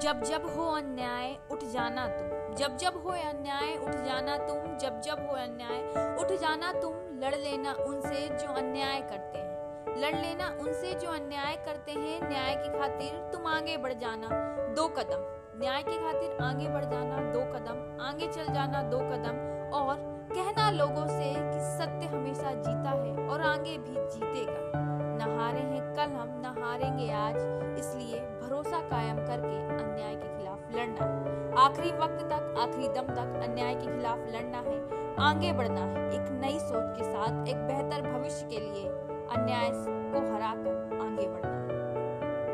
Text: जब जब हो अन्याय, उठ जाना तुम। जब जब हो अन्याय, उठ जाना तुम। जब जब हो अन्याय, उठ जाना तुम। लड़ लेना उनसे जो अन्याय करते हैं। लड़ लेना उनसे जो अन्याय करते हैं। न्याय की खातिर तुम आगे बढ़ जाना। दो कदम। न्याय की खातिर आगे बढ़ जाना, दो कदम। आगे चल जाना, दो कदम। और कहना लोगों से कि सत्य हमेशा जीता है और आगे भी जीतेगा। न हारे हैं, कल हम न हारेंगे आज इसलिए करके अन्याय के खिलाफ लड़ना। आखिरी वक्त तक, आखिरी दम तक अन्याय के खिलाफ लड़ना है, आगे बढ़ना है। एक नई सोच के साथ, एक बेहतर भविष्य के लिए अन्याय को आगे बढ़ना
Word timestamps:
जब 0.00 0.22
जब 0.22 0.56
हो 0.56 0.70
अन्याय, 0.70 1.36
उठ 1.50 1.64
जाना 1.64 2.08
तुम। 2.08 2.54
जब 2.54 2.76
जब 2.76 3.02
हो 3.02 3.10
अन्याय, 3.10 3.76
उठ 3.76 3.90
जाना 3.90 4.36
तुम। 4.36 4.78
जब 4.78 5.00
जब 5.00 5.26
हो 5.30 5.36
अन्याय, 5.36 5.80
उठ 6.20 6.26
जाना 6.26 6.72
तुम। 6.72 6.92
लड़ 6.92 7.34
लेना 7.34 7.72
उनसे 7.72 8.28
जो 8.28 8.52
अन्याय 8.52 9.00
करते 9.00 9.38
हैं। 9.38 9.56
लड़ 10.00 10.14
लेना 10.14 10.58
उनसे 10.60 10.94
जो 10.94 11.08
अन्याय 11.08 11.56
करते 11.56 11.92
हैं। 11.92 12.28
न्याय 12.28 12.54
की 12.54 12.78
खातिर 12.78 13.30
तुम 13.32 13.46
आगे 13.46 13.76
बढ़ 13.76 13.92
जाना। 13.92 14.28
दो 14.74 14.88
कदम। 14.88 15.50
न्याय 15.60 15.82
की 15.82 15.98
खातिर 15.98 16.38
आगे 16.42 16.68
बढ़ 16.68 16.84
जाना, 16.84 17.32
दो 17.32 17.40
कदम। 17.40 18.04
आगे 18.04 18.28
चल 18.28 18.52
जाना, 18.54 18.82
दो 18.82 18.98
कदम। 18.98 19.60
और 19.76 19.96
कहना 20.32 20.70
लोगों 20.70 21.06
से 21.06 21.34
कि 21.36 21.60
सत्य 21.60 22.16
हमेशा 22.16 22.52
जीता 22.52 22.90
है 22.90 23.28
और 23.28 23.40
आगे 23.40 23.78
भी 23.78 24.10
जीतेगा। 24.10 24.70
न 25.16 25.38
हारे 25.40 25.60
हैं, 25.60 25.94
कल 25.94 26.12
हम 26.12 26.42
न 26.46 26.64
हारेंगे 26.64 26.90
आज 26.90 26.98
इसलिए 27.00 27.09
करके 29.20 29.84
अन्याय 29.84 30.14
के 30.14 30.38
खिलाफ 30.38 30.58
लड़ना। 30.74 31.04
आखिरी 31.64 31.90
वक्त 31.90 32.24
तक, 32.24 32.54
आखिरी 32.58 32.88
दम 32.88 33.14
तक 33.14 33.40
अन्याय 33.48 33.74
के 33.74 33.86
खिलाफ 33.86 34.18
लड़ना 34.18 34.58
है, 34.58 35.00
आगे 35.20 35.52
बढ़ना 35.52 35.80
है। 35.80 36.10
एक 36.14 36.30
नई 36.30 36.58
सोच 36.58 36.98
के 36.98 37.04
साथ, 37.04 37.48
एक 37.48 37.56
बेहतर 37.56 38.12
भविष्य 38.12 38.46
के 38.50 38.60
लिए 38.60 38.88
अन्याय 39.30 39.70
को 40.12 40.20
आगे 40.20 40.54
बढ़ना 40.54 40.79